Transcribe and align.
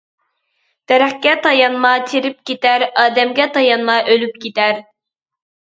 دەرەخكە 0.91 1.33
تايانما 1.43 1.93
چىرىپ 2.07 2.41
كېتەر، 2.51 2.89
ئادەمگە 3.03 3.49
تايانما 3.59 4.01
ئۆلۈپ 4.11 4.45
كېتەر. 4.47 4.83